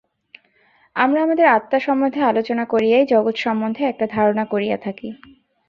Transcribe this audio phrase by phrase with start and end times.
[0.95, 5.09] আমরা আমাদের আত্মা সম্বন্ধে আলোচনা করিয়াই জগৎ সম্বন্ধে একটা ধারণা করিয়া থাকি।